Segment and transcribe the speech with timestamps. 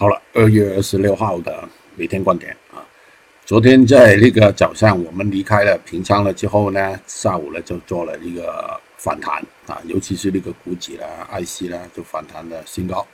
[0.00, 2.86] 好了，二月二十六号的每天观点啊，
[3.44, 13.04] 昨天在那个早上我们离开了平仓了之后呢，下午呢就做了一个反弹啊，尤其是那个股指啦、爱希啦，就反弹的新高。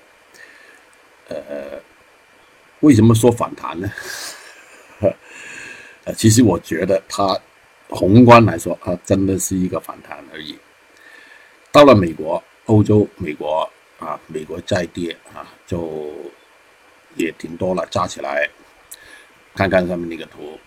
[1.29, 1.81] 呃，
[2.81, 3.91] 为什么说反弹呢？
[6.05, 7.35] 呃，其实我觉得它
[7.89, 10.55] 宏观来说，它真的是一个反弹而已。
[11.73, 13.67] 到了美国、欧洲、美国
[13.99, 16.13] 啊，美国再跌啊，就。
[17.17, 18.49] 也挺多了，加起来，
[19.55, 20.59] 看看上面那个图，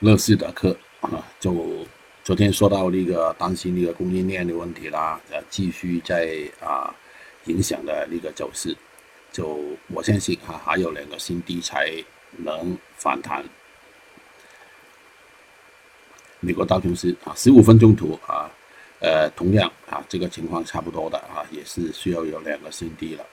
[0.00, 1.86] 乐视的课啊，就
[2.22, 6.94] 昨天说到那个担心那个供应链的问题啦，呃，继续在啊
[7.46, 8.76] 影响的那个走势，
[9.32, 11.92] 就我相信哈还有两个新低才
[12.36, 13.44] 能反弹。
[16.40, 18.48] 美国道琼斯啊，十五分钟图啊，
[19.00, 23.26] 呃，同样啊，这个情况差不多的啊，也是需要有两个新低了。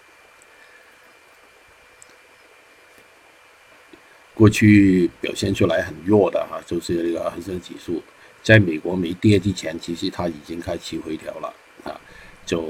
[4.35, 8.03] 过去表现出来很弱的哈，就是那个恒生指数，
[8.43, 11.51] 在美国没跌之前，其实它已经开始回调了
[11.85, 11.99] 啊。
[12.45, 12.63] 就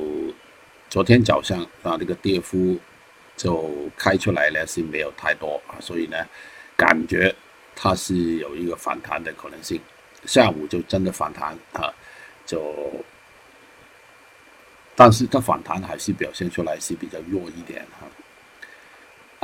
[0.89, 2.77] 昨天早上啊，这个跌幅
[3.35, 6.17] 就开出来呢是没有太多啊，所以呢，
[6.77, 7.35] 感觉
[7.75, 9.81] 它是有一个反弹的可能性。
[10.25, 11.93] 下午就真的反弹啊，
[12.45, 12.73] 就
[14.95, 18.07] 但是它反弹还是表现出来是比较弱一点哈。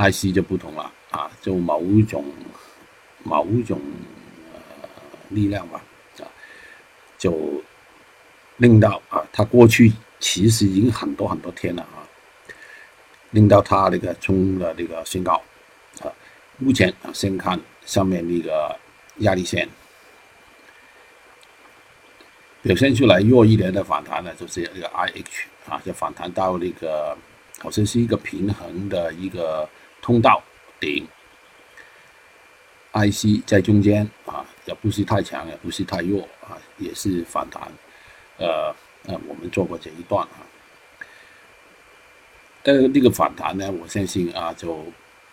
[0.09, 2.23] IC 就不同了啊，就某种
[3.23, 3.79] 某种
[4.53, 4.89] 呃
[5.29, 5.83] 力量吧
[6.19, 6.23] 啊，
[7.17, 7.61] 就
[8.57, 12.07] 令到啊，它过去其实已经很多很多天了啊，
[13.31, 15.33] 令到它那个冲了那个新高
[15.99, 16.07] 啊。
[16.57, 18.73] 目前啊，先看上面那个
[19.17, 19.67] 压力线，
[22.61, 27.17] 表现出来弱一点的反弹呢，就是那个 IH 啊，就反弹到那个
[27.59, 29.67] 好像是一个平衡的一个。
[30.03, 30.41] 通道
[30.81, 31.07] 顶
[32.93, 37.61] ，IC 在中间啊，也不是太强，也不是太弱啊，也是反弹。
[38.37, 38.75] 呃
[39.05, 40.41] 呃，我们做过这一段啊。
[42.63, 44.83] 呃，那个反弹呢，我相信啊，就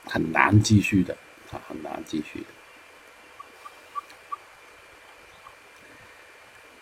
[0.04, 1.16] 很难继续的
[1.50, 2.46] 啊，很难继续的。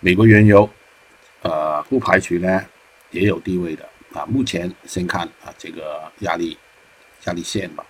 [0.01, 0.69] 美国原油，
[1.43, 2.67] 呃，不排除呢
[3.13, 4.27] 也有低位的啊。
[4.27, 6.59] 目前先看啊，这个压力。
[7.25, 7.85] 压力线吧，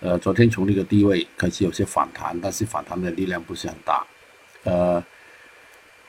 [0.00, 4.06] 呃，昨天从那个低位开始有些反弹，但是反弹的力量不是很大，
[4.62, 5.04] 呃，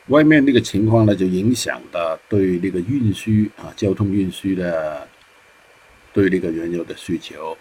[0.09, 5.07] 外面那个情况呢，就影响的对那个运输啊，交通运输的，
[6.13, 7.57] 对那个原油的需求，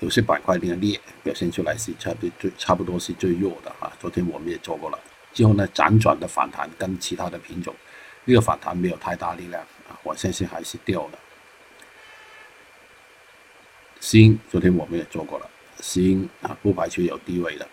[0.00, 3.92] 有些板块那个裂表现出来是差不最差不多是最弱的啊。
[4.00, 4.98] 昨天我们也做过了，
[5.34, 7.74] 之后呢辗转的反弹跟其他的品种，
[8.24, 11.18] 那个反弹没有太大力量啊，我相信还是掉的。
[14.04, 15.48] 锌，昨天我们也做过了，
[15.80, 17.66] 锌啊，不排除有低位的。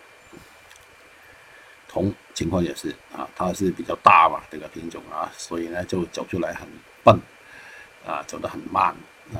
[1.86, 6.66] 铜情况也是啊，它是比较大嘛，这个品种啊，所以呢就走出来很
[7.04, 7.20] 笨，
[8.06, 8.96] 啊，走得很慢，
[9.34, 9.36] 啊，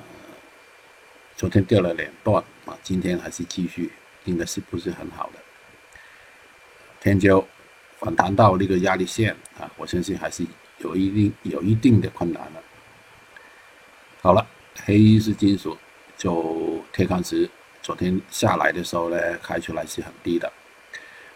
[1.35, 3.91] 昨天掉了两段啊，今天还是继续，
[4.27, 5.39] 应该是不是很好的。
[7.01, 7.43] 天骄
[8.01, 10.45] 反弹到那个压力线啊，我相信还是
[10.77, 12.63] 有一定有一定的困难了。
[14.21, 14.47] 好了，
[14.85, 15.75] 黑是金属。
[16.15, 17.49] 就铁矿石
[17.83, 20.53] 昨天下来的时候呢，开出来是很低的，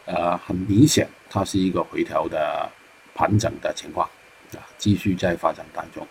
[0.04, 2.70] 呃，很明显它是一个回调的
[3.14, 4.08] 盘整的情况
[4.52, 6.06] 啊，继续在发展当中。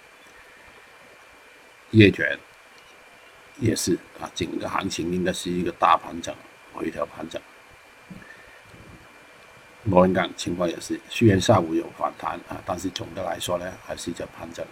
[1.92, 2.38] 叶卷
[3.60, 6.36] 也是啊，整个行情应该是一个大盘整，
[6.74, 7.42] 回调盘整。
[9.84, 14.66] 螺纹钢情况也是，虽然下午有反弹啊，但是总的来说呢，还是在盘整。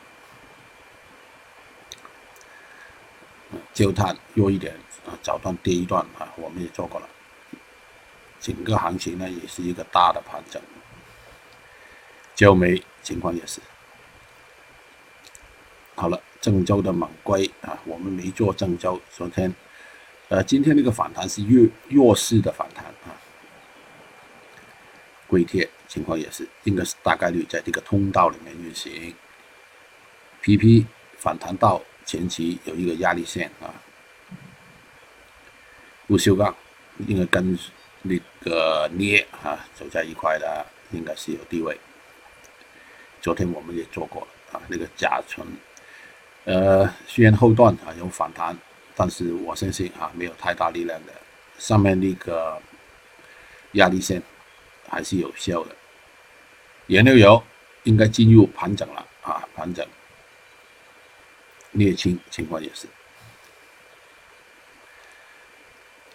[3.73, 4.73] 焦炭弱一点
[5.07, 7.09] 啊，早段跌一段啊，我们也做过了。
[8.39, 10.61] 整个行情呢，也是一个大的盘整。
[12.35, 13.59] 焦煤情况也是。
[15.95, 19.01] 好了，郑州的猛硅啊，我们没做郑州。
[19.09, 19.53] 昨天，
[20.29, 23.15] 呃，今天那个反弹是弱弱势的反弹啊。
[25.27, 29.15] 硅铁情况也是，应该是大概率在这个通道里面运行。
[30.43, 30.85] PP
[31.17, 31.81] 反弹到。
[32.05, 33.73] 前期有一个压力线啊，
[36.07, 36.55] 不锈钢
[37.07, 37.57] 应该跟
[38.01, 41.77] 那个镍啊走在一块的，应该是有地位。
[43.21, 44.27] 昨天我们也做过了
[44.59, 45.47] 啊，那个甲醇，
[46.43, 48.57] 呃，虽然后段啊有反弹，
[48.95, 51.13] 但是我相信啊没有太大力量的，
[51.57, 52.61] 上面那个
[53.73, 54.21] 压力线
[54.89, 55.75] 还是有效的。
[56.87, 57.41] 原料油
[57.83, 59.87] 应该进入盘整了啊，盘整。
[61.73, 62.87] 列清情况也是。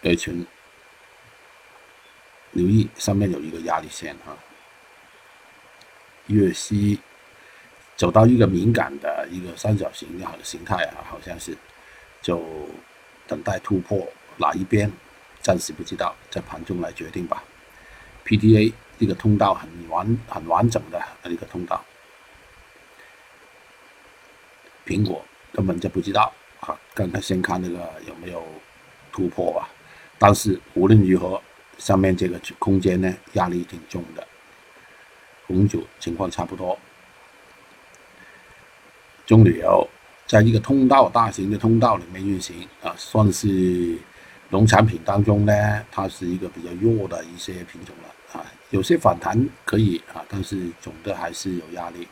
[0.02, 0.46] A 群，
[2.52, 4.37] 留意上面有一个压力线哈，
[6.26, 7.00] 月息
[7.96, 11.56] 走到一个敏感的一个三角形的形态啊，好像是
[12.22, 12.69] 就
[13.26, 14.06] 等待突破
[14.37, 14.90] 哪一边，
[15.43, 17.43] 暂时不知道，在盘中来决定吧。
[18.22, 21.84] P D A 这个通道很完很完整的一个通道，
[24.87, 25.25] 苹果
[25.58, 28.46] 根本就不知道啊，刚刚先看那个有没有
[29.10, 29.69] 突破吧。
[30.16, 31.43] 但是无论如何，
[31.78, 34.25] 上面这个空间呢，压力挺重的。
[35.49, 36.78] 红酒情况差不多，
[39.26, 39.84] 中旅游
[40.28, 43.99] 在一个通道大型的通道里面运行啊，算是
[44.50, 52.06] 农产品当中呢，它是一个比较弱的一些品种了啊，有些反弹可以啊，但是总的还是有压力。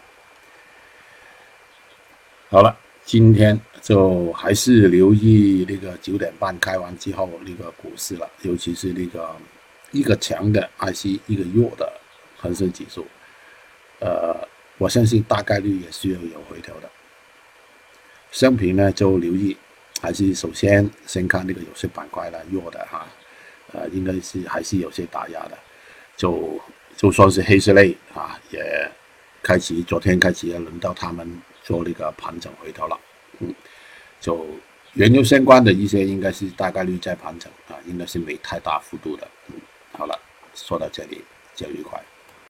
[2.50, 2.76] 好了。
[3.06, 9.30] 今天就还是留意那个九点半开完之后那个股市了，尤其是那个
[9.92, 11.90] 一个强的 IC，一个弱的
[12.36, 13.06] 恒生指数，
[14.00, 14.36] 呃，
[14.76, 16.90] 我相信大概率也需要有回调的。
[18.32, 19.56] 商品呢就留意，
[20.02, 23.06] 还是首先先看那个有些板块呢弱的哈，
[23.72, 25.56] 呃，应该是还是有些打压的，
[26.16, 26.60] 就
[26.96, 28.90] 就算是黑色类啊，也
[29.44, 31.40] 开启昨天开启也轮到他们。
[31.66, 32.96] 做那个盘整回调了，
[33.40, 33.52] 嗯，
[34.20, 34.46] 就
[34.92, 39.54] 原油相关的一些应该是大概率在盘整啊，应该是没太大幅度的，嗯，
[39.90, 40.16] 好了，
[40.54, 41.20] 说到这里，
[41.56, 42.00] 就愉快。